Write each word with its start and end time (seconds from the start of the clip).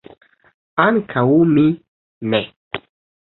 Ankaŭ 0.83 1.25
mi 1.51 1.65
ne. 2.31 2.39